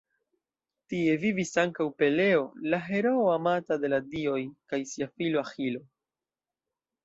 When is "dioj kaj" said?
4.17-4.83